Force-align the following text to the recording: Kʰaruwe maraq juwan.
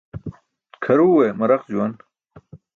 Kʰaruwe 0.83 1.27
maraq 1.37 1.61
juwan. 1.71 1.93